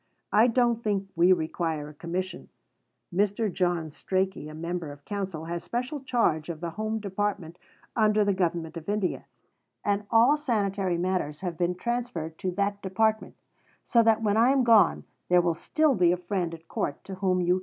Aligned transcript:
I 0.31 0.47
don't 0.47 0.81
think 0.83 1.09
we 1.15 1.31
require 1.31 1.89
a 1.89 1.93
commission. 1.93 2.49
Mr. 3.13 3.53
John 3.53 3.91
Strachey, 3.91 4.49
a 4.49 4.55
member 4.55 4.91
of 4.91 5.05
Council, 5.05 5.45
has 5.45 5.63
special 5.63 5.99
charge 5.99 6.49
of 6.49 6.59
the 6.59 6.71
Home 6.71 6.97
Department 6.97 7.59
under 7.95 8.23
the 8.25 8.33
Government 8.33 8.77
of 8.77 8.89
India, 8.89 9.25
and 9.85 10.07
all 10.09 10.37
sanitary 10.37 10.97
matters 10.97 11.41
have 11.41 11.55
been 11.55 11.75
transferred 11.75 12.39
to 12.39 12.49
that 12.53 12.81
department, 12.81 13.35
so 13.83 14.01
that 14.01 14.23
when 14.23 14.37
I 14.37 14.49
am 14.49 14.63
gone 14.63 15.03
there 15.29 15.39
will 15.39 15.53
still 15.53 15.93
be 15.93 16.11
a 16.11 16.17
friend 16.17 16.55
at 16.55 16.67
court 16.67 17.03
to 17.03 17.13
whom 17.21 17.39
you 17.39 17.45
can 17.47 17.53
refer. 17.57 17.59